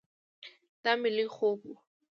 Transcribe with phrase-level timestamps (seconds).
[0.83, 1.73] دا مې لوی خوب ؤ